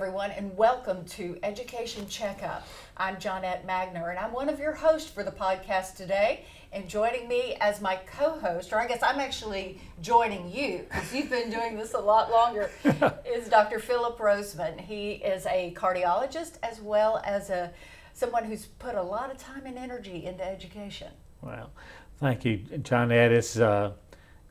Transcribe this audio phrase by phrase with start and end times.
[0.00, 2.66] everyone, and welcome to Education Checkup.
[2.96, 6.46] I'm Johnette Magner, and I'm one of your hosts for the podcast today.
[6.72, 11.12] And joining me as my co host, or I guess I'm actually joining you because
[11.12, 12.70] you've been doing this a lot longer,
[13.26, 13.78] is Dr.
[13.78, 14.80] Phillip Rozeman.
[14.80, 17.70] He is a cardiologist as well as a
[18.14, 21.08] someone who's put a lot of time and energy into education.
[21.42, 21.72] Well,
[22.20, 23.32] thank you, Johnette.
[23.32, 23.92] It's, uh,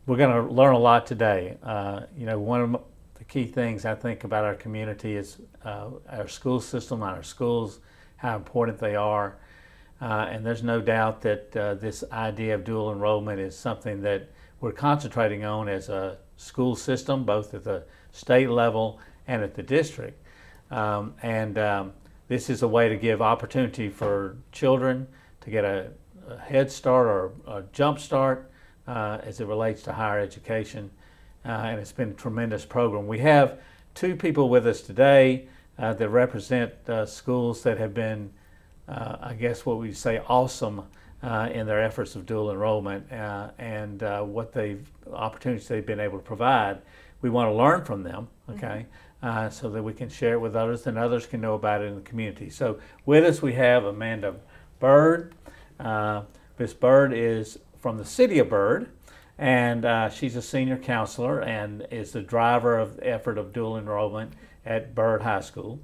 [0.06, 1.58] we're going to learn a lot today.
[1.64, 2.82] Uh, you know, one of
[3.30, 7.80] key things I think about our community is uh, our school system, our schools,
[8.18, 9.38] how important they are.
[10.02, 14.30] Uh, and there's no doubt that uh, this idea of dual enrollment is something that
[14.62, 19.64] we're concentrating on as a school system, both at the state level and at the
[19.64, 20.22] district.
[20.72, 21.94] Um, and um,
[22.28, 25.08] this is a way to give opportunity for children
[25.42, 25.92] to get a,
[26.28, 28.52] a head start or a jump start
[28.88, 30.90] uh, as it relates to higher education.
[31.46, 33.08] Uh, and it's been a tremendous program.
[33.08, 33.60] We have
[33.96, 38.32] two people with us today uh, that represent uh, schools that have been
[38.90, 40.84] uh, I guess what we say awesome
[41.22, 46.00] uh, in their efforts of dual enrollment uh, and uh, what they've opportunities they've been
[46.00, 46.82] able to provide.
[47.22, 48.58] We want to learn from them, mm-hmm.
[48.58, 48.86] okay,
[49.24, 49.54] mm-hmm.
[49.54, 51.96] so that we can share it with others and others can know about it in
[51.96, 52.50] the community.
[52.50, 54.36] So with us we have Amanda
[54.80, 55.36] Byrd.
[55.80, 56.24] Uh,
[56.58, 58.90] Miss Byrd is from the city of Byrd
[59.40, 63.78] and uh, she's a senior counselor and is the driver of the effort of dual
[63.78, 64.34] enrollment
[64.66, 65.80] at Byrd High School.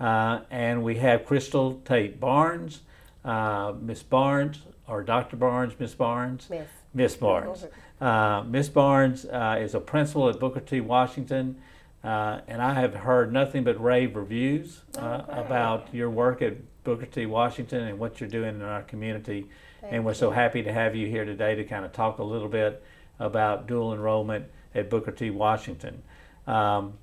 [0.00, 2.80] Uh, and we have Crystal Tate Barnes,
[3.22, 5.36] uh, Miss Barnes, or Dr.
[5.36, 6.48] Barnes, Miss Barnes?
[6.48, 6.66] Miss.
[6.94, 7.66] Miss Barnes.
[8.00, 10.80] Uh, Miss Barnes uh, is a principal at Booker T.
[10.80, 11.60] Washington,
[12.02, 15.40] uh, and I have heard nothing but rave reviews uh, okay.
[15.40, 17.26] about your work at Booker T.
[17.26, 19.46] Washington and what you're doing in our community.
[19.80, 22.24] Thank and we're so happy to have you here today to kind of talk a
[22.24, 22.82] little bit
[23.18, 25.30] about dual enrollment at Booker T.
[25.30, 26.02] Washington.
[26.46, 26.94] Um,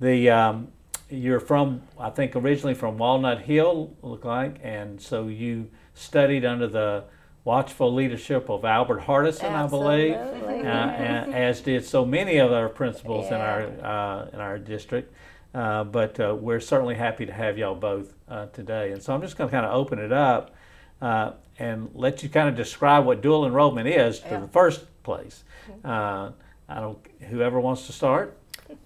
[0.00, 0.68] the um,
[1.08, 6.66] you're from, I think, originally from Walnut Hill, look like, and so you studied under
[6.66, 7.04] the
[7.44, 13.26] watchful leadership of Albert Hardison, I believe, uh, as did so many of our principals
[13.30, 13.36] yeah.
[13.36, 15.14] in our uh, in our district.
[15.54, 18.92] Uh, but uh, we're certainly happy to have y'all both uh, today.
[18.92, 20.54] And so I'm just going to kind of open it up
[21.00, 24.40] uh, and let you kind of describe what dual enrollment is yeah.
[24.40, 25.44] the first place.
[25.70, 26.34] Mm-hmm.
[26.68, 26.98] I don't.
[27.30, 28.36] Whoever wants to start.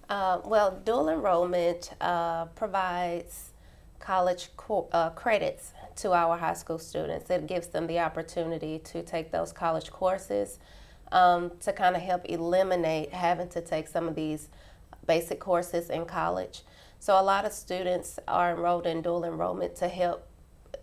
[0.07, 3.51] Uh, well, dual enrollment uh, provides
[3.99, 7.29] college co- uh, credits to our high school students.
[7.29, 10.59] It gives them the opportunity to take those college courses
[11.11, 14.49] um, to kind of help eliminate having to take some of these
[15.07, 16.61] basic courses in college.
[16.99, 20.27] So a lot of students are enrolled in dual enrollment to help,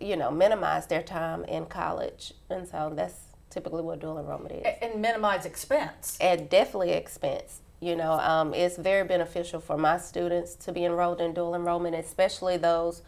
[0.01, 4.75] you know, minimize their time in college, and so that's typically what dual enrollment is.
[4.81, 6.17] And minimize expense.
[6.21, 7.61] And definitely expense.
[7.79, 11.95] You know, um, it's very beneficial for my students to be enrolled in dual enrollment,
[11.95, 13.01] especially those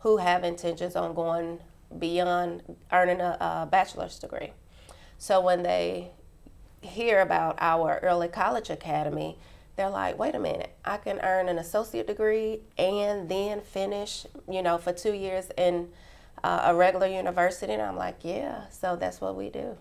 [0.00, 1.58] who have intentions on going
[1.98, 4.52] beyond earning a, a bachelor's degree.
[5.18, 6.10] So when they
[6.80, 9.38] hear about our early college academy,
[9.76, 14.62] they're like, wait a minute, I can earn an associate degree and then finish, you
[14.62, 15.88] know, for two years in
[16.42, 17.72] uh, a regular university.
[17.72, 19.76] And I'm like, yeah, so that's what we do.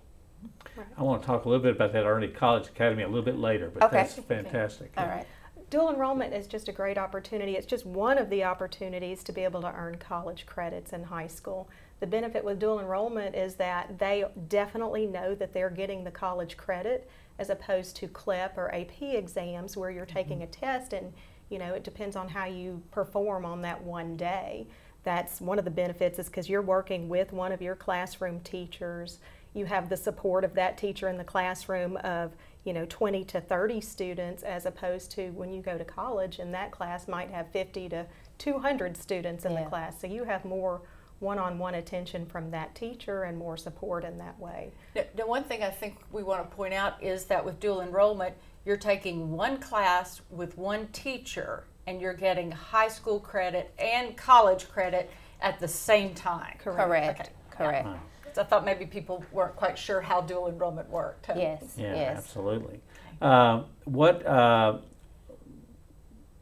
[0.97, 3.37] I want to talk a little bit about that early college academy a little bit
[3.37, 3.97] later, but okay.
[3.97, 4.91] that's fantastic.
[4.97, 5.27] All right.
[5.69, 7.55] Dual enrollment is just a great opportunity.
[7.55, 11.27] It's just one of the opportunities to be able to earn college credits in high
[11.27, 11.69] school.
[12.01, 16.57] The benefit with dual enrollment is that they definitely know that they're getting the college
[16.57, 20.43] credit as opposed to CLEP or AP exams where you're taking mm-hmm.
[20.43, 21.13] a test and
[21.49, 24.67] you know it depends on how you perform on that one day.
[25.03, 29.19] That's one of the benefits is because you're working with one of your classroom teachers.
[29.53, 32.31] You have the support of that teacher in the classroom of
[32.63, 36.53] you know 20 to 30 students as opposed to when you go to college and
[36.53, 38.05] that class might have 50 to
[38.37, 39.63] 200 students in yeah.
[39.63, 39.99] the class.
[39.99, 40.81] So you have more
[41.19, 44.71] one-on-one attention from that teacher and more support in that way.
[44.95, 48.35] The one thing i think we want to point out is that with dual enrollment
[48.65, 54.69] you're taking one class with one teacher and you're getting high school credit and college
[54.69, 55.11] credit
[55.41, 57.57] at the same time correct correct, okay.
[57.57, 57.85] correct.
[57.87, 58.41] Yeah.
[58.41, 61.25] I thought maybe people weren't quite sure how dual enrollment worked.
[61.25, 61.33] Huh?
[61.35, 61.75] Yes.
[61.77, 62.17] Yeah, yes.
[62.17, 62.79] absolutely.
[63.21, 64.77] Uh, what uh,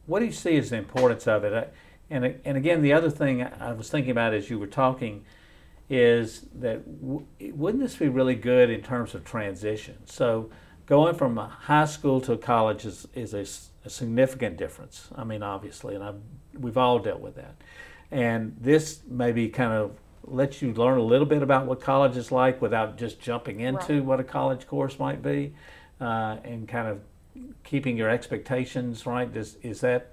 [0.06, 1.74] What do you see as the importance of it?
[2.10, 5.24] And and again, the other thing I was thinking about as you were talking
[5.88, 9.96] is that w- wouldn't this be really good in terms of transition?
[10.06, 10.50] So
[10.86, 13.44] going from high school to college is is a,
[13.84, 15.08] a significant difference.
[15.14, 16.20] I mean, obviously, and I've,
[16.58, 17.54] we've all dealt with that.
[18.10, 19.92] And this maybe kind of
[20.24, 23.94] lets you learn a little bit about what college is like without just jumping into
[23.94, 24.04] right.
[24.04, 25.54] what a college course might be,
[26.00, 27.00] uh, and kind of
[27.64, 29.34] keeping your expectations right.
[29.34, 30.12] Is is that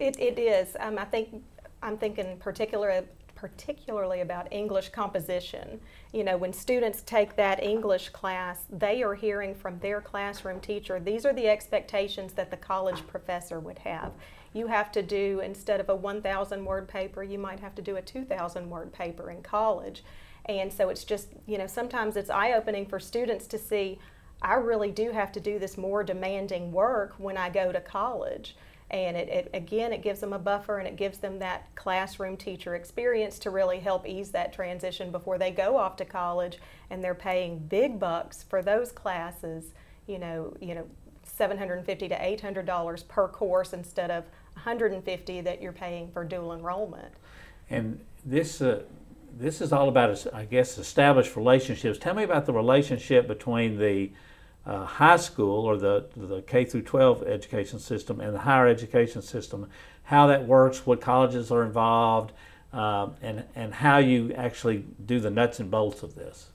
[0.00, 0.76] It, it is.
[0.80, 1.42] Um, I think
[1.82, 3.04] I'm thinking particular,
[3.42, 5.80] particularly about English composition.
[6.12, 11.00] You know, when students take that English class, they are hearing from their classroom teacher,
[11.00, 14.12] these are the expectations that the college professor would have.
[14.54, 17.96] You have to do, instead of a 1,000 word paper, you might have to do
[17.96, 20.04] a 2,000 word paper in college.
[20.44, 23.98] And so it's just, you know, sometimes it's eye opening for students to see,
[24.40, 28.54] I really do have to do this more demanding work when I go to college
[28.92, 32.36] and it, it, again it gives them a buffer and it gives them that classroom
[32.36, 36.58] teacher experience to really help ease that transition before they go off to college.
[36.90, 39.72] And they're paying big bucks for those classes
[40.06, 40.84] you know you know
[41.24, 44.24] 750 to 800 dollars per course instead of
[44.54, 47.12] 150 that you're paying for dual enrollment.
[47.70, 48.82] And this uh,
[49.38, 51.98] this is all about i guess established relationships.
[51.98, 54.10] Tell me about the relationship between the
[54.64, 59.22] uh, high school or the, the K through 12 education system and the higher education
[59.22, 59.68] system,
[60.04, 62.32] how that works, what colleges are involved,
[62.72, 66.48] um, and, and how you actually do the nuts and bolts of this.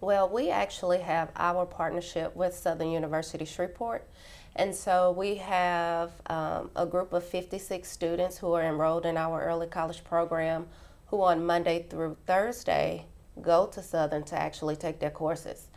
[0.00, 4.08] Well, we actually have our partnership with Southern University Shreveport.
[4.56, 9.42] And so we have um, a group of 56 students who are enrolled in our
[9.42, 10.66] early college program
[11.06, 13.06] who on Monday through Thursday
[13.40, 15.68] go to Southern to actually take their courses.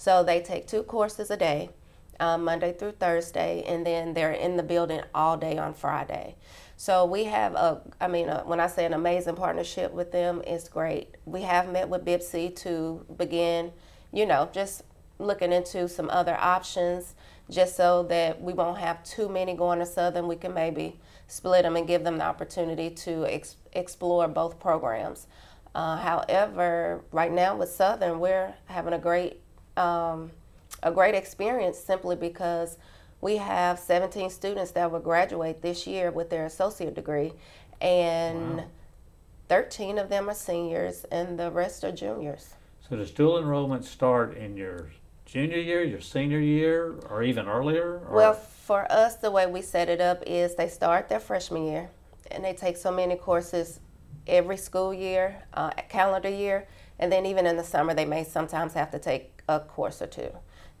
[0.00, 1.68] So they take two courses a day,
[2.18, 6.36] um, Monday through Thursday, and then they're in the building all day on Friday.
[6.78, 10.40] So we have a, I mean, a, when I say an amazing partnership with them,
[10.46, 11.16] it's great.
[11.26, 13.72] We have met with BIPC to begin,
[14.10, 14.84] you know, just
[15.18, 17.14] looking into some other options
[17.50, 20.28] just so that we won't have too many going to Southern.
[20.28, 25.26] We can maybe split them and give them the opportunity to ex- explore both programs.
[25.74, 29.42] Uh, however, right now with Southern, we're having a great
[29.76, 30.30] um,
[30.82, 32.78] a great experience simply because
[33.20, 37.32] we have 17 students that will graduate this year with their associate degree,
[37.80, 38.64] and wow.
[39.48, 42.54] 13 of them are seniors, and the rest are juniors.
[42.88, 44.90] So does dual enrollment start in your
[45.26, 48.00] junior year, your senior year, or even earlier?
[48.08, 48.16] Or?
[48.16, 51.90] Well, for us, the way we set it up is they start their freshman year,
[52.30, 53.80] and they take so many courses
[54.26, 56.66] every school year, uh, calendar year,
[56.98, 60.06] and then even in the summer, they may sometimes have to take a course or
[60.06, 60.30] two.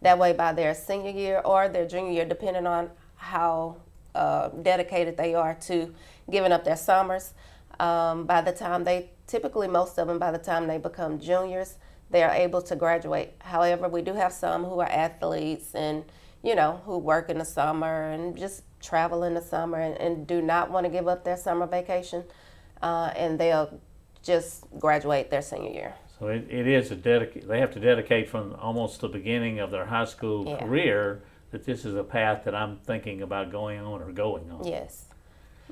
[0.02, 3.76] That way, by their senior year or their junior year, depending on how
[4.14, 5.94] uh, dedicated they are to
[6.30, 7.34] giving up their summers,
[7.78, 11.76] um, by the time they typically, most of them, by the time they become juniors,
[12.10, 13.34] they are able to graduate.
[13.40, 16.04] However, we do have some who are athletes and
[16.42, 20.26] you know who work in the summer and just travel in the summer and, and
[20.26, 22.24] do not want to give up their summer vacation,
[22.82, 23.78] uh, and they'll
[24.22, 25.94] just graduate their senior year.
[26.20, 27.48] So it, it is a dedicate.
[27.48, 30.58] They have to dedicate from almost the beginning of their high school yeah.
[30.58, 34.66] career that this is a path that I'm thinking about going on or going on.
[34.66, 35.06] Yes,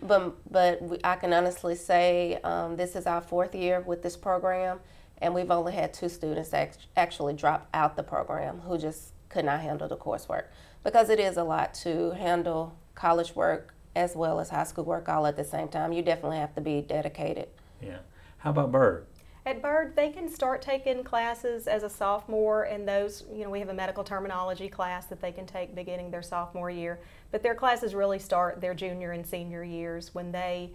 [0.00, 4.16] but but we, I can honestly say um, this is our fourth year with this
[4.16, 4.80] program,
[5.18, 9.44] and we've only had two students act- actually drop out the program who just could
[9.44, 10.44] not handle the coursework
[10.82, 15.10] because it is a lot to handle college work as well as high school work
[15.10, 15.92] all at the same time.
[15.92, 17.48] You definitely have to be dedicated.
[17.82, 17.98] Yeah.
[18.38, 19.04] How about Byrd?
[19.48, 23.60] At Byrd, they can start taking classes as a sophomore, and those, you know, we
[23.60, 27.00] have a medical terminology class that they can take beginning their sophomore year.
[27.30, 30.72] But their classes really start their junior and senior years when they,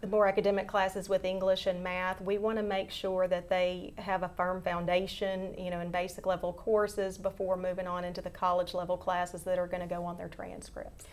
[0.00, 3.92] the more academic classes with English and math, we want to make sure that they
[3.98, 8.30] have a firm foundation, you know, in basic level courses before moving on into the
[8.30, 11.06] college level classes that are going to go on their transcripts.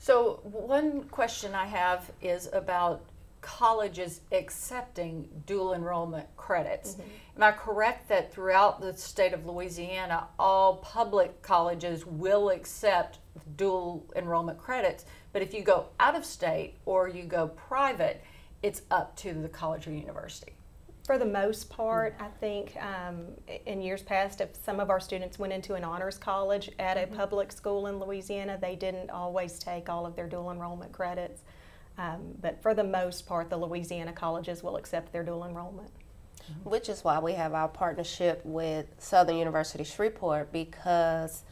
[0.00, 3.02] So, one question I have is about
[3.46, 6.94] colleges accepting dual enrollment credits.
[6.94, 7.10] Mm-hmm.
[7.36, 13.20] Am I correct that throughout the state of Louisiana, all public colleges will accept
[13.56, 15.04] dual enrollment credits?
[15.32, 18.20] But if you go out of state or you go private,
[18.64, 20.54] it's up to the college or university.
[21.04, 23.26] For the most part, I think um,
[23.64, 27.02] in years past, if some of our students went into an honors college at a
[27.02, 27.14] mm-hmm.
[27.14, 31.42] public school in Louisiana, they didn't always take all of their dual enrollment credits.
[31.98, 35.90] Um, but for the most part, the Louisiana colleges will accept their dual enrollment.
[36.50, 36.70] Mm-hmm.
[36.70, 41.42] Which is why we have our partnership with Southern University Shreveport because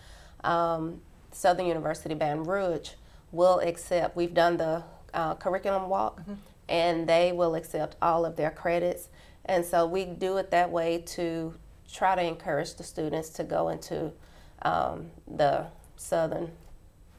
[0.45, 1.01] um,
[1.33, 2.91] Southern University Baton Rouge
[3.33, 6.35] will accept, we've done the uh, curriculum walk, mm-hmm.
[6.69, 9.09] and they will accept all of their credits.
[9.47, 11.55] And so we do it that way to
[11.93, 14.13] try to encourage the students to go into
[14.63, 16.51] um, the Southern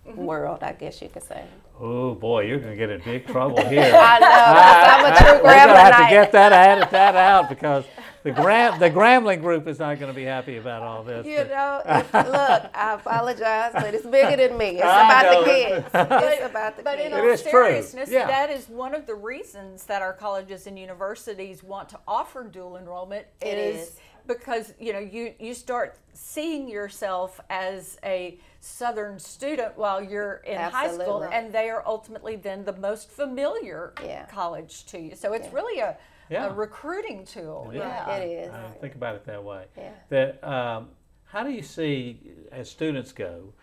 [0.08, 0.18] mm-hmm.
[0.18, 1.46] world, I guess you could say.
[1.80, 3.82] Oh boy, you're going to get in big trouble here.
[3.94, 4.28] I know.
[4.30, 7.84] I'm a true We're going to have to get that out, that out because
[8.24, 11.26] the Gram, the Grambling group is not going to be happy about all this.
[11.28, 14.78] You know, it, look, I apologize, but it's bigger than me.
[14.78, 15.44] It's I about know.
[15.44, 15.86] the kids.
[16.34, 17.42] It's about the But in kids.
[17.42, 17.66] It all true.
[17.68, 18.26] seriousness, Yeah.
[18.28, 22.78] that is one of the reasons that our colleges and universities want to offer dual
[22.78, 23.28] enrollment.
[23.42, 23.96] It is is.
[24.26, 30.60] because you know you you start seeing yourself as a Southern student while you're in
[30.60, 34.26] high school, and they are ultimately then the most familiar Yeah.
[34.26, 35.16] college to you.
[35.16, 35.54] So it's Yeah.
[35.54, 35.98] really a,
[36.30, 36.48] Yeah.
[36.48, 37.70] a recruiting tool.
[37.72, 37.80] Yeah.
[38.08, 38.16] Yeah.
[38.16, 38.54] It is.
[38.54, 39.66] I didn't think about it that way.
[39.78, 39.92] Yeah.
[40.10, 40.90] That um,
[41.26, 43.54] how do you see as students go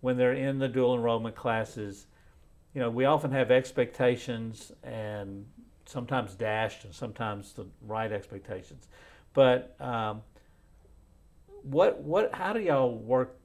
[0.00, 2.06] when they're in the dual enrollment classes?
[2.72, 5.46] You know, we often have expectations and
[5.86, 8.88] sometimes dashed and sometimes the right expectations.
[9.34, 10.22] But um,
[11.62, 13.36] what what how do y'all work?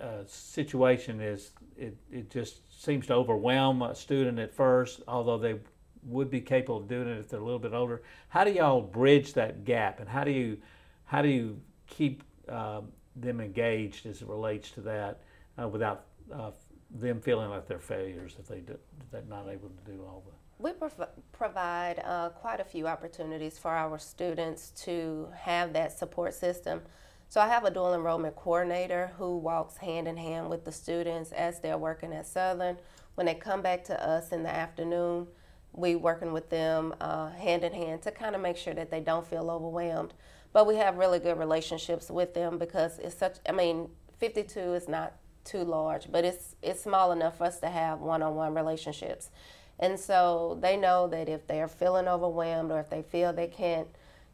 [0.00, 5.56] Uh, situation is it, it just seems to overwhelm a student at first, although they
[6.04, 8.02] would be capable of doing it if they're a little bit older.
[8.28, 10.58] How do y'all bridge that gap, and how do you
[11.04, 15.20] how do you keep um, them engaged as it relates to that
[15.60, 16.50] uh, without uh,
[16.90, 20.22] them feeling like they're failures if they do, if they're not able to do all
[20.26, 25.98] the We prov- provide uh, quite a few opportunities for our students to have that
[25.98, 26.82] support system.
[27.30, 31.30] So I have a dual enrollment coordinator who walks hand in hand with the students
[31.32, 32.78] as they're working at Southern.
[33.16, 35.26] When they come back to us in the afternoon,
[35.72, 39.00] we working with them uh, hand in hand to kind of make sure that they
[39.00, 40.14] don't feel overwhelmed.
[40.54, 43.36] But we have really good relationships with them because it's such.
[43.46, 45.12] I mean, 52 is not
[45.44, 49.30] too large, but it's it's small enough for us to have one-on-one relationships.
[49.78, 53.88] And so they know that if they're feeling overwhelmed or if they feel they can't,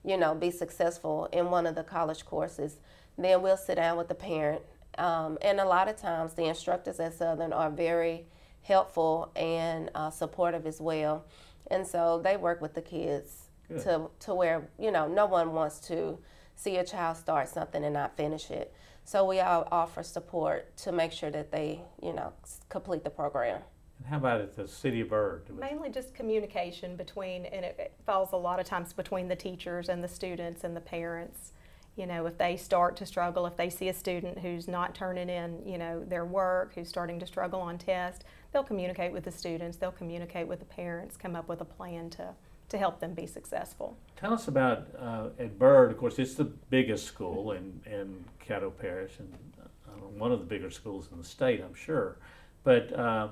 [0.04, 2.78] you know, be successful in one of the college courses,
[3.16, 4.62] then we'll sit down with the parent.
[4.98, 8.26] Um, and a lot of times the instructors at Southern are very
[8.62, 11.24] helpful and uh, supportive as well.
[11.70, 13.82] And so they work with the kids Good.
[13.82, 16.18] to, to where, you know, no one wants to
[16.54, 18.72] see a child start something and not finish it.
[19.04, 22.32] So we all offer support to make sure that they, you know,
[22.68, 23.60] complete the program.
[24.08, 25.44] How about at the City of Byrd?
[25.58, 29.88] Mainly just communication between, and it, it falls a lot of times between the teachers
[29.88, 31.52] and the students and the parents.
[31.96, 35.30] You know, if they start to struggle, if they see a student who's not turning
[35.30, 39.30] in, you know, their work, who's starting to struggle on test, they'll communicate with the
[39.30, 42.34] students, they'll communicate with the parents, come up with a plan to,
[42.68, 43.96] to help them be successful.
[44.16, 45.92] Tell us about uh, at Byrd.
[45.92, 49.32] Of course, it's the biggest school in in Caddo Parish and
[49.62, 52.18] uh, one of the bigger schools in the state, I'm sure.
[52.64, 53.28] But uh,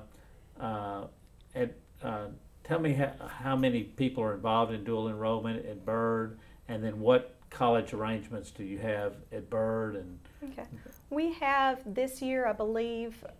[0.59, 1.05] uh,
[1.55, 2.27] at, uh,
[2.63, 6.99] tell me how, how many people are involved in dual enrollment at Byrd, and then
[6.99, 9.95] what college arrangements do you have at Byrd?
[9.95, 10.19] And
[10.51, 10.65] Okay.
[11.09, 13.31] We have this year, I believe, I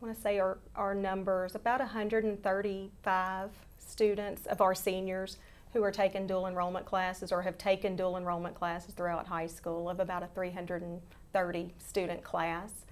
[0.00, 5.38] want to say our, our numbers, about 135 students of our seniors
[5.72, 9.90] who are taking dual enrollment classes or have taken dual enrollment classes throughout high school
[9.90, 12.85] of about a 330 student class.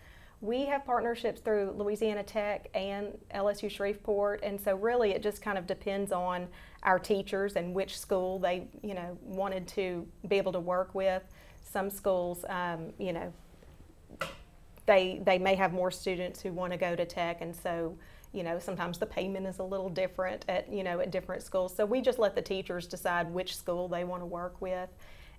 [0.44, 5.56] We have partnerships through Louisiana Tech and LSU Shreveport, and so really it just kind
[5.56, 6.48] of depends on
[6.82, 11.22] our teachers and which school they, you know, wanted to be able to work with.
[11.62, 13.32] Some schools, um, you know,
[14.84, 17.96] they they may have more students who want to go to tech and so
[18.34, 21.74] you know sometimes the payment is a little different at you know at different schools
[21.74, 24.90] so we just let the teachers decide which school they want to work with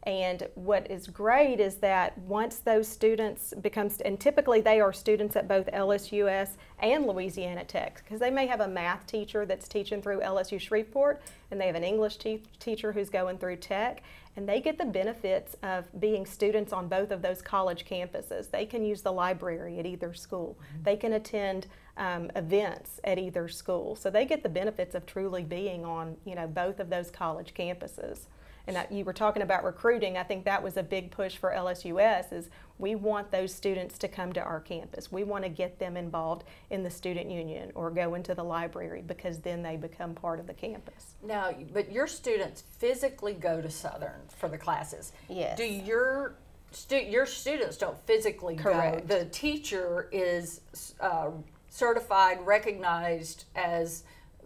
[0.05, 5.35] and what is great is that once those students become and typically they are students
[5.35, 10.01] at both LSUS and Louisiana Tech because they may have a math teacher that's teaching
[10.01, 14.03] through LSU Shreveport and they have an English te- teacher who's going through tech
[14.35, 18.51] and they get the benefits of being students on both of those college campuses.
[18.51, 20.57] They can use the library at either school.
[20.83, 23.95] They can attend um, events at either school.
[23.95, 27.53] So they get the benefits of truly being on, you know, both of those college
[27.53, 28.25] campuses.
[28.67, 30.17] And you were talking about recruiting.
[30.17, 32.33] I think that was a big push for LSUS.
[32.33, 35.11] Is we want those students to come to our campus.
[35.11, 39.03] We want to get them involved in the student union or go into the library
[39.05, 41.15] because then they become part of the campus.
[41.23, 45.13] Now, but your students physically go to Southern for the classes.
[45.29, 45.57] Yes.
[45.57, 46.35] Do your
[46.71, 49.07] stu- your students don't physically Correct.
[49.07, 49.19] go?
[49.19, 50.61] The teacher is
[50.99, 51.31] uh,
[51.69, 54.03] certified, recognized as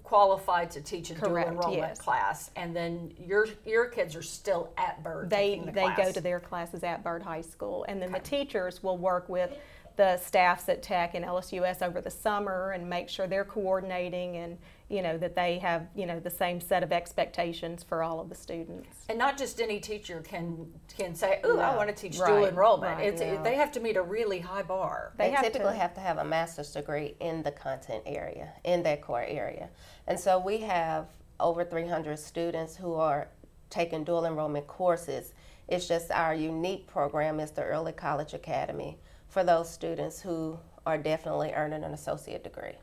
[0.10, 2.02] qualified to teach a Correct, dual enrollment yes.
[2.02, 5.30] class, and then your your kids are still at Byrd.
[5.30, 8.82] they the they go to their classes at Byrd High School, and then the teachers
[8.82, 9.52] will work with
[10.00, 14.58] the staffs at Tech and LSUS over the summer and make sure they're coordinating and
[14.88, 18.30] you know that they have you know the same set of expectations for all of
[18.30, 18.88] the students.
[19.10, 22.46] And not just any teacher can can say, "Oh, I want to teach Right, dual
[22.46, 23.44] enrollment." right, it's, no.
[23.44, 25.12] They have to meet a really high bar.
[25.18, 28.54] They, They have typically to- have to have a master's degree in the content area,
[28.64, 29.68] in that core area.
[30.08, 31.08] And so we have
[31.42, 33.28] over 300 students who are
[33.70, 35.34] taking dual enrollment courses.
[35.68, 38.98] It's just our unique program is the Early College Academy
[39.30, 42.76] for those students who are definitely earning an associate degree.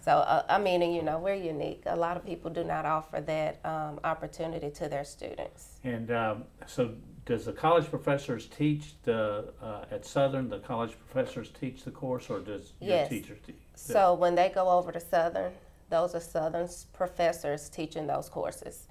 [0.00, 1.82] So, uh, I mean, and, you know, we're unique.
[1.86, 5.80] A lot of people do not offer that um, opportunity to their students.
[5.82, 10.48] And um, so, does the college professors teach the uh, at Southern?
[10.48, 13.08] The college professors teach the course, or does your Yes.
[13.08, 13.56] teachers teach?
[13.74, 15.52] So when they go over to Southern,
[15.90, 18.86] those are Southern's professors teaching those courses.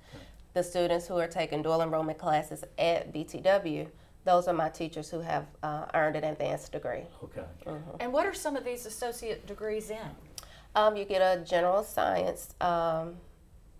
[0.53, 3.87] The students who are taking dual enrollment classes at BTW,
[4.25, 7.03] those are my teachers who have uh, earned an advanced degree.
[7.23, 7.43] Okay.
[7.99, 9.99] And what are some of these associate degrees in?
[10.75, 13.15] Um, you get a general science um,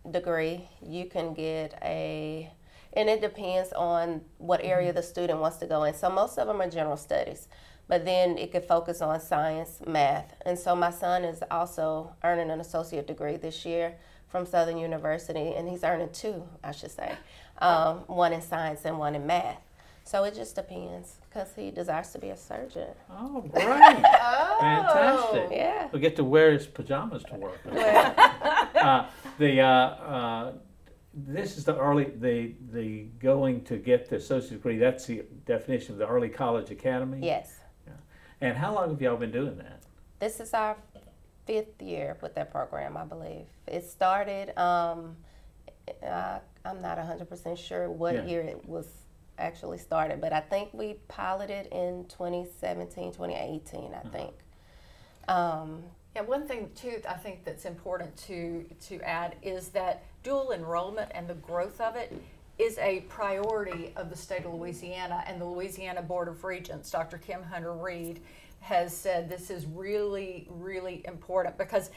[0.10, 0.70] degree.
[0.86, 2.50] You can get a,
[2.94, 5.96] and it depends on what area the student wants to go in.
[5.96, 7.48] So most of them are general studies,
[7.88, 10.36] but then it could focus on science, math.
[10.46, 13.96] And so my son is also earning an associate degree this year
[14.30, 17.14] from Southern University, and he's earning two, I should say,
[17.58, 19.64] um, one in science and one in math.
[20.06, 22.90] So it just depends because he desires to be a surgeon.
[23.10, 23.66] Oh, great!
[23.66, 25.50] Fantastic.
[25.52, 25.90] Yeah.
[25.92, 27.60] We get to wear his pajamas to work.
[27.72, 29.08] uh,
[29.40, 30.54] the uh, uh,
[31.16, 34.78] this is the early the the going to get the associate degree.
[34.78, 37.26] That's the definition of the early college academy.
[37.26, 37.60] Yes.
[38.42, 39.82] And how long have y'all been doing that?
[40.20, 40.78] This is our
[41.48, 43.46] fifth year with that program, I believe.
[43.66, 45.16] It started, um,
[46.06, 48.26] uh, I'm not 100% sure what Yeah.
[48.26, 48.88] year it was
[49.38, 54.34] actually started, but I think we piloted in 2017, 2018, I think.
[55.27, 55.84] Um,
[56.15, 61.12] Yeah, one thing too I think that's important to to add is that dual enrollment
[61.13, 62.13] and the growth of it
[62.58, 66.89] is a priority of the state of Louisiana and the Louisiana Board of Regents.
[66.89, 67.18] Dr.
[67.18, 68.22] Kim Hunter Reed
[68.62, 71.89] has said this is really really important because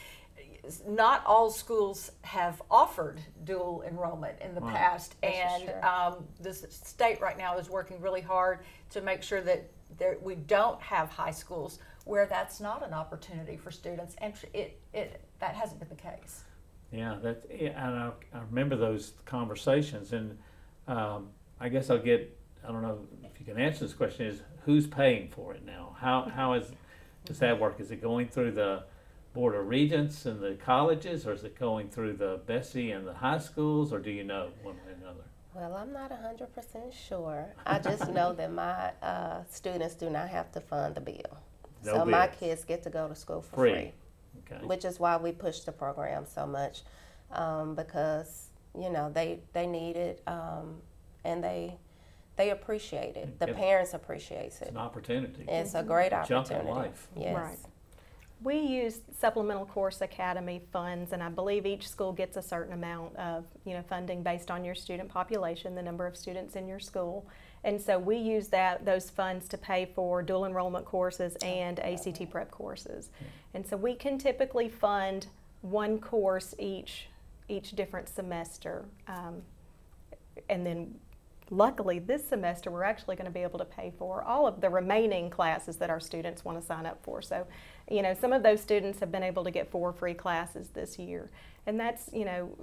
[0.86, 4.74] not all schools have offered dual enrollment in the Right.
[4.74, 5.86] past, That's and sure.
[5.86, 8.60] um, the state right now is working really hard
[8.90, 13.56] to make sure that there, we don't have high schools where that's not an opportunity
[13.56, 16.44] for students, and it, it that hasn't been the case.
[16.90, 20.38] Yeah, that and I, I remember those conversations, and
[20.86, 21.28] um,
[21.60, 22.34] I guess I'll get.
[22.66, 24.26] I don't know if you can answer this question.
[24.26, 25.96] Is who's paying for it now?
[26.00, 26.72] How how is
[27.24, 27.78] does that work?
[27.78, 28.84] Is it going through the
[29.38, 33.14] board of regents and the colleges, or is it going through the BESE and the
[33.14, 35.22] high schools, or do you know one way or another?
[35.54, 37.46] well, I'm not 100% sure.
[37.64, 41.38] I just know that my uh, students do not have to fund the bill.
[41.84, 43.72] No so my kids get to go to school for Free.
[43.72, 43.92] free.
[44.50, 44.66] Okay.
[44.66, 46.82] which is why we push the program so much
[47.30, 48.48] um, because
[48.78, 50.80] you know they they need it um,
[51.24, 51.76] and they
[52.36, 53.38] they appreciate it.
[53.38, 53.56] The Yep.
[53.56, 54.58] parents appreciate it.
[54.60, 55.44] It's an opportunity.
[55.48, 56.50] It's a great opportunity.
[56.50, 57.08] Jump in life.
[57.16, 57.36] Yes.
[57.36, 57.58] Right.
[58.40, 63.16] We use Supplemental Course Academy funds, and I believe each school gets a certain amount
[63.16, 66.78] of, you know, funding based on your student population, the number of students in your
[66.78, 67.26] school.
[67.64, 72.30] And so we use that those funds to pay for dual enrollment courses and ACT
[72.30, 73.10] prep courses.
[73.54, 75.26] And so we can typically fund
[75.62, 77.08] one course each
[77.48, 78.84] each different semester.
[79.08, 79.42] Um,
[80.48, 80.94] and then
[81.50, 84.68] luckily this semester we're actually going to be able to pay for all of the
[84.68, 87.46] remaining classes that our students want to sign up for so
[87.90, 90.98] you know some of those students have been able to get four free classes this
[90.98, 91.30] year
[91.66, 92.54] and that's you know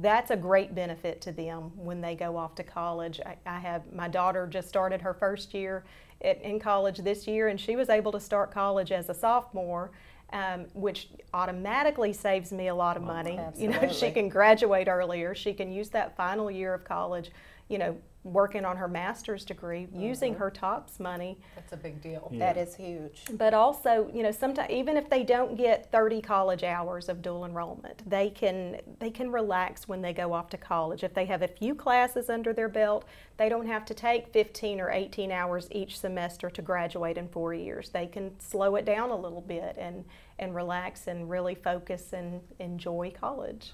[0.00, 3.90] that's a great benefit to them when they go off to college i, I have
[3.92, 5.84] my daughter just started her first year
[6.22, 9.90] at, in college this year and she was able to start college as a sophomore
[10.32, 13.38] um, which automatically saves me a lot of money.
[13.56, 15.34] You know, she can graduate earlier.
[15.34, 17.30] She can use that final year of college,
[17.68, 20.00] you know, working on her master's degree, mm-hmm.
[20.00, 21.38] using her TOPS money.
[21.54, 22.30] That's a big deal.
[22.32, 22.38] Yeah.
[22.38, 23.24] That is huge.
[23.26, 23.36] Mm-hmm.
[23.36, 27.44] But also, you know, sometimes even if they don't get 30 college hours of dual
[27.44, 31.04] enrollment, they can they can relax when they go off to college.
[31.04, 33.04] If they have a few classes under their belt,
[33.36, 37.52] they don't have to take 15 or 18 hours each semester to graduate in 4
[37.52, 37.90] years.
[37.90, 40.04] They can slow it down a little bit and
[40.38, 43.72] and relax and really focus and enjoy college.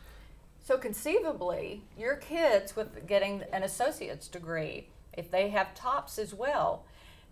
[0.70, 6.84] So conceivably, your kids with getting an associate's degree, if they have TOPS as well,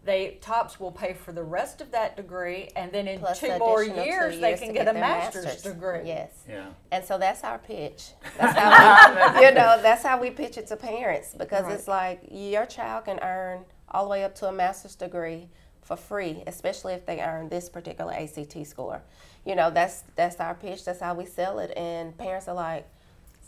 [0.04, 3.56] they TOPS will pay for the rest of that degree, and then in Plus two
[3.60, 6.00] more additional two years, they can to get, a their master's, degree.
[6.04, 6.32] Yes.
[6.48, 6.66] Yeah.
[6.90, 8.08] And so that's our pitch.
[8.38, 11.74] That's how we, you know, that's how we pitch it to parents because Right.
[11.74, 15.46] it's like your child can earn all the way up to a master's degree
[15.80, 19.00] for free, especially if they earn this particular ACT score.
[19.46, 20.84] You know, that's that's our pitch.
[20.84, 22.88] That's how we sell it, and parents are like,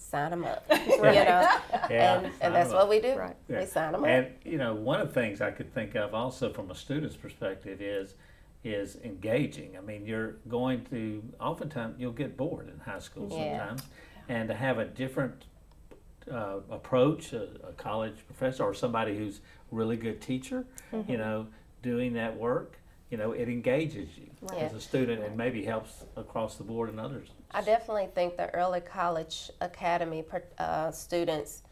[0.01, 0.65] sign them up.
[0.71, 1.13] You know,
[1.91, 3.15] Yeah, and, sign and that's 'em what we do.
[3.15, 3.37] Right.
[3.49, 3.61] Yeah.
[3.61, 4.09] We sign them up.
[4.09, 7.17] And you know, one of the things I could think of also from a student's
[7.17, 8.15] perspective is
[8.63, 9.77] is engaging.
[9.79, 13.59] I mean, you're going to oftentimes you'll get bored in high school Yeah.
[13.59, 13.83] sometimes,
[14.29, 15.47] and to have a different
[16.31, 21.11] uh, approach, a, a college professor or somebody who's really good teacher, Mm-hmm.
[21.11, 21.47] you know,
[21.83, 22.77] doing that work,
[23.11, 24.63] you know, it engages you Right.
[24.63, 27.29] as a student and maybe helps across the board in others.
[27.51, 30.25] I definitely think the early college academy
[30.59, 31.63] uh, students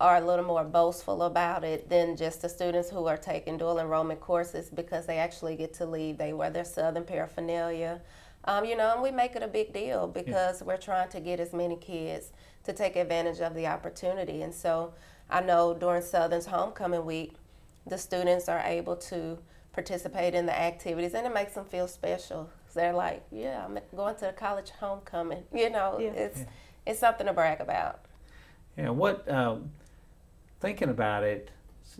[0.00, 3.78] are a little more boastful about it than just the students who are taking dual
[3.78, 6.16] enrollment courses because they actually get to leave.
[6.16, 8.00] They wear their Southern paraphernalia.
[8.44, 11.40] Um, you know, and we make it a big deal because we're trying to get
[11.40, 12.32] as many kids
[12.64, 14.42] to take advantage of the opportunity.
[14.42, 14.94] And so
[15.28, 17.34] I know during Southern's homecoming week,
[17.86, 19.38] the students are able to
[19.72, 22.50] participate in the activities and it makes them feel special.
[22.66, 25.44] 'Cause They're like, yeah, I'm going to the college homecoming.
[25.54, 26.10] You know, Yeah.
[26.10, 26.44] it's
[26.86, 28.00] it's something to brag about.
[28.76, 29.70] Yeah, what um,
[30.60, 31.50] thinking about it,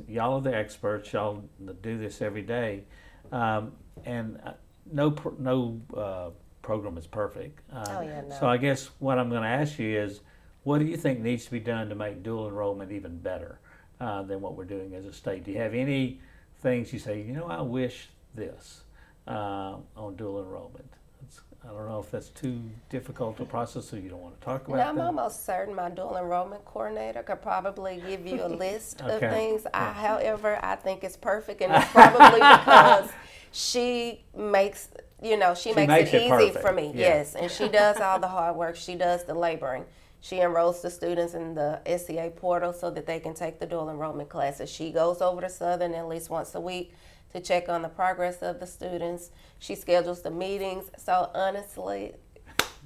[0.09, 1.13] y'all are the experts.
[1.13, 1.45] Y'all
[1.83, 2.85] do this every day,
[3.33, 3.73] um,
[4.05, 4.53] and uh,
[4.91, 6.31] no no uh,
[6.63, 7.61] program is perfect.
[7.73, 8.37] Uh, Oh, yeah, no.
[8.39, 10.21] So I guess what I'm going to ask you is,
[10.63, 13.59] what do you think needs to be done to make dual enrollment even better
[14.01, 15.45] uh, than what we're doing as a state?
[15.45, 16.21] Do you have any
[16.61, 17.21] things you say?
[17.23, 18.83] You know, I wish this
[19.27, 20.91] uh, on dual enrollment.
[21.23, 24.45] It's, I don't know if that's too difficult a process, or you don't want to
[24.45, 28.49] talk about Now, I'm almost certain my dual enrollment coordinator could probably give you a
[28.65, 29.29] list of Okay.
[29.31, 29.67] things.
[29.75, 33.11] I, however, I think it's perfect, and it's probably because
[33.53, 34.89] she makes,
[35.23, 36.93] you know, she, She makes, makes it, it easy perfect, for me.
[36.95, 37.17] yeah.
[37.19, 38.77] Yes, and she does all the hard work.
[38.77, 39.85] She does the laboring.
[40.21, 43.89] She enrolls the students in the SCA portal so that they can take the dual
[43.91, 44.69] enrollment classes.
[44.71, 46.93] She goes over to Southern at least once a week
[47.33, 49.31] to check on the progress of the students.
[49.59, 50.91] She schedules the meetings.
[50.99, 52.13] So honestly,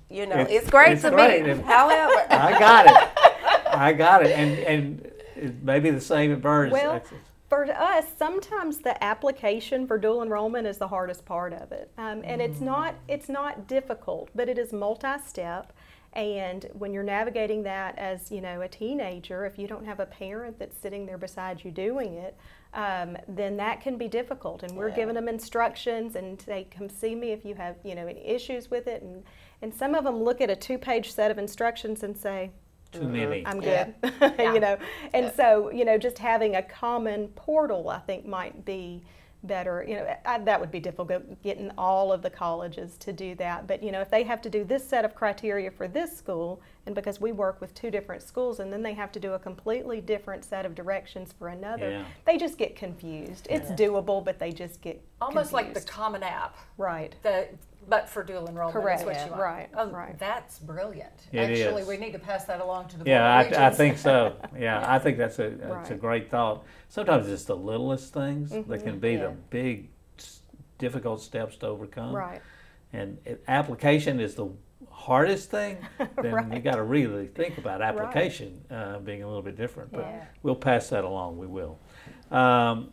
[0.08, 1.44] you know, It's- it's, great it's to great.
[1.44, 1.54] me.
[1.62, 3.10] However, I got it.
[3.74, 4.30] I got it.
[4.38, 6.72] And and it may be the same at Burns.
[6.72, 7.02] Well,
[7.48, 12.22] for us, sometimes the application for dual enrollment is the hardest part of it, um,
[12.24, 15.72] and it's not it's not difficult, but it is multi-step.
[16.14, 20.06] And when you're navigating that as you know a teenager, if you don't have a
[20.06, 22.36] parent that's sitting there beside you doing it,
[22.72, 24.62] um, then that can be difficult.
[24.62, 24.96] And we're Yeah.
[24.96, 28.70] giving them instructions and say, "Come see me if you have you know any issues
[28.70, 29.24] with it." And
[29.60, 32.50] and some of them look at a two-page set of instructions and say,
[32.92, 33.44] Too many.
[33.46, 33.94] I'm good.
[34.20, 34.52] Yeah.
[34.52, 34.76] you know,
[35.12, 39.02] and so you know, just having a common portal, I think, might be
[39.46, 39.84] better.
[39.86, 43.66] You know, I, that would be difficult getting all of the colleges to do that.
[43.66, 46.60] But you know, if they have to do this set of criteria for this school,
[46.86, 49.38] and because we work with two different schools, and then they have to do a
[49.38, 52.04] completely different set of directions for another, Yeah.
[52.26, 53.46] they just get confused.
[53.50, 55.80] It's doable, but they just get Almost like the.
[55.80, 57.14] Common App, right.
[57.22, 57.48] the,
[57.88, 59.00] but for dual enrollment Correct.
[59.00, 59.24] is what Yeah.
[59.24, 59.42] you want.
[59.42, 60.18] Right, Oh, right.
[60.18, 61.12] That's brilliant.
[61.32, 61.88] It Actually, is.
[61.88, 64.36] we need to pass that along to the Yeah, board of I, I think so.
[64.58, 66.64] Yeah, I think that's a that's a great thought.
[66.88, 69.90] Sometimes it's the littlest things that can be the big,
[70.78, 72.14] difficult steps to overcome.
[72.14, 72.40] Right.
[72.92, 74.48] And it, application is the
[74.90, 75.78] hardest thing.
[75.98, 76.64] Then you Right.
[76.64, 79.92] got to really think about application uh, being a little bit different.
[79.92, 80.24] But Yeah.
[80.42, 81.38] we'll pass that along.
[81.38, 81.78] We will.
[82.30, 82.90] Um,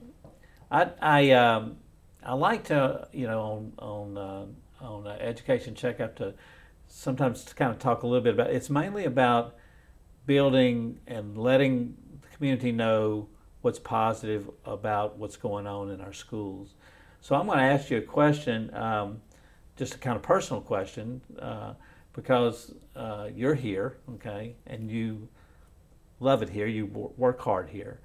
[0.72, 1.78] I I um,
[2.24, 4.46] I like to you know on on uh,
[4.82, 6.34] on uh, education checkup to
[6.88, 8.50] sometimes to kind of talk a little bit about.
[8.50, 9.56] It's mainly about
[10.26, 13.28] building and letting the community know
[13.62, 16.76] what's positive about what's going on in our schools.
[17.22, 19.22] So I'm going to ask you a question, um,
[19.78, 21.74] just a kind of personal question, uh,
[22.14, 25.30] because uh, you're here, okay, and you
[26.20, 26.68] love it here.
[26.68, 28.02] You wor- work hard here.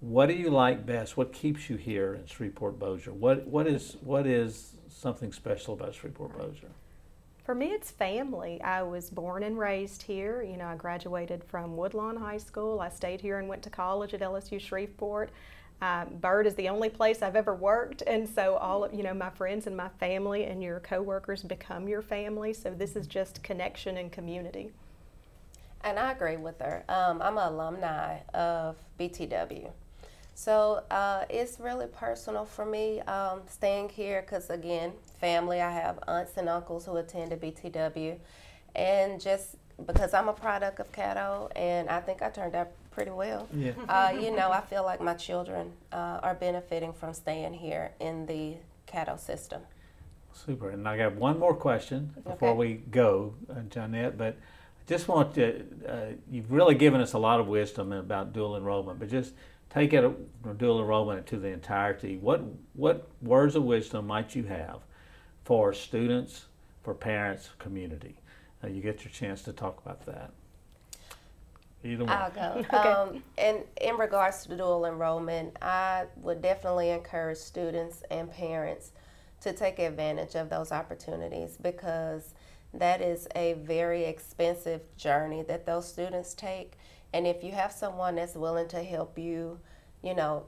[0.00, 1.16] What do you like best?
[1.16, 3.12] What keeps you here in Shreveport Bossier?
[3.12, 6.70] What what is what is something special about Shreveport Bossier?
[7.44, 8.60] For me, it's family.
[8.62, 10.42] I was born and raised here.
[10.42, 12.80] You know, I graduated from Woodlawn High School.
[12.80, 15.30] I stayed here and went to college at LSU Shreveport.
[15.82, 19.12] Um, Byrd is the only place I've ever worked, and so all of you know
[19.12, 22.54] my friends and my family and your coworkers become your family.
[22.54, 24.70] So this is just connection and community.
[25.82, 26.82] And I agree with her.
[26.88, 29.70] Um, I'm an alumni of BTW.
[30.34, 35.60] So uh, it's really personal for me um, staying here because, again, family.
[35.60, 38.16] I have aunts and uncles who attended BTW.
[38.74, 43.10] And just because I'm a product of Caddo, and I think I turned out pretty
[43.12, 43.48] well.
[43.52, 43.72] Yeah.
[43.88, 48.26] Uh, you know, I feel like my children uh, are benefiting from staying here in
[48.26, 48.54] the
[48.88, 49.62] Caddo system.
[50.32, 50.70] Super.
[50.70, 52.56] And I got one more question before Okay.
[52.58, 54.16] we go, uh, Johnette.
[54.16, 58.32] But I just want to, uh, you've really given us a lot of wisdom about
[58.32, 59.32] dual enrollment, but just
[59.74, 60.10] take it
[60.42, 62.16] from dual enrollment to the entirety.
[62.16, 62.42] What
[62.74, 64.80] what words of wisdom might you have
[65.44, 66.46] for students,
[66.82, 68.16] for parents, community?
[68.62, 70.30] Uh, you get your chance to talk about that.
[71.82, 72.16] Either one.
[72.16, 72.64] I'll go.
[72.74, 72.76] Okay.
[72.76, 78.92] Um, and in regards to dual enrollment, I would definitely encourage students and parents
[79.42, 82.32] to take advantage of those opportunities because
[82.72, 86.72] that is a very expensive journey that those students take.
[87.14, 89.60] And if you have someone that's willing to help you,
[90.02, 90.46] you know,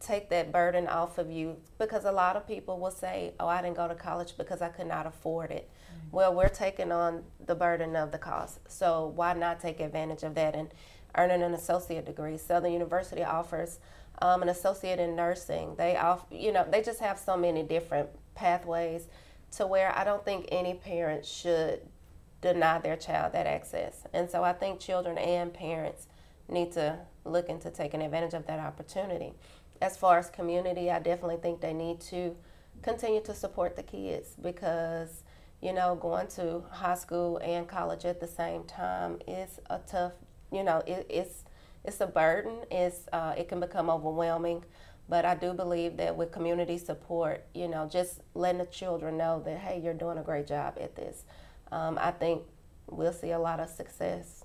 [0.00, 3.62] take that burden off of you, because a lot of people will say, Oh, I
[3.62, 5.70] didn't go to college because I could not afford it.
[6.10, 8.58] Well, we're taking on the burden of the cost.
[8.68, 10.68] So why not take advantage of that and
[11.16, 12.36] earning an associate degree?
[12.38, 13.78] Southern University offers
[14.20, 15.76] um, an associate in nursing.
[15.76, 19.06] They off, you know, they just have so many different pathways
[19.52, 21.82] to where I don't think any parent should
[22.40, 24.04] deny their child that access.
[24.12, 26.06] And so I think children and parents
[26.48, 29.32] need to look into taking advantage of that opportunity.
[29.80, 32.36] As far as community, I definitely think they need to
[32.82, 35.22] continue to support the kids because
[35.60, 40.12] you know going to high school and college at the same time is a tough
[40.50, 41.44] you know it, it's
[41.84, 44.64] it's a burden it's uh, it can become overwhelming
[45.08, 49.42] but i do believe that with community support you know just letting the children know
[49.44, 51.24] that hey you're doing a great job at this
[51.72, 52.42] um, i think
[52.88, 54.44] we'll see a lot of success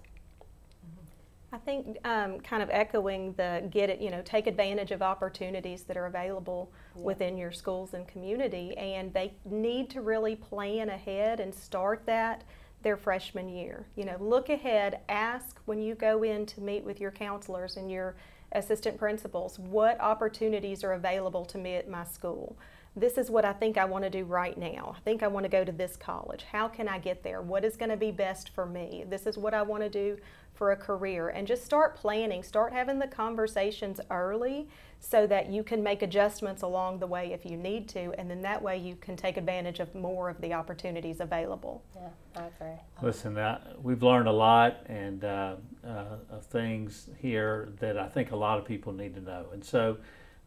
[1.53, 5.83] I think um, kind of echoing the get it, you know, take advantage of opportunities
[5.83, 7.03] that are available Yeah.
[7.03, 12.43] within your schools and community, and they need to really plan ahead and start that
[12.81, 13.85] their freshman year.
[13.95, 17.89] You know, look ahead, ask when you go in to meet with your counselors and
[17.89, 18.15] your
[18.51, 22.57] assistant principals what opportunities are available to me at my school.
[22.97, 24.95] This is what I think I want to do right now.
[24.95, 26.45] I think I want to go to this college.
[26.49, 27.41] How can I get there?
[27.41, 29.03] What is going to be best for me?
[29.09, 30.17] This is what I want to do
[30.53, 31.27] for a career.
[31.27, 34.69] And just start planning, start having the conversations early
[35.01, 38.13] so that you can make adjustments along the way if you need to.
[38.17, 41.83] And then that way you can take advantage of more of the opportunities available.
[41.95, 45.55] yeah i agree Listen, uh, we've learned a lot and uh,
[45.85, 49.47] uh, of things here that I think a lot of people need to know.
[49.51, 49.97] And so,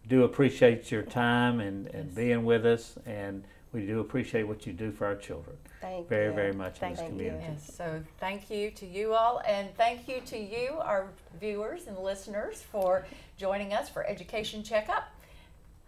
[0.08, 4.72] do appreciate your time and, and being with us, and we do appreciate what you
[4.72, 7.10] do for our children thank very, you very very much Thank in this you.
[7.10, 7.44] community.
[7.52, 11.08] Yes, so thank you to you all, and thank you to you, our
[11.40, 15.08] viewers and listeners, for joining us for Education Checkup.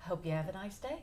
[0.01, 0.97] Hope you have a nice day.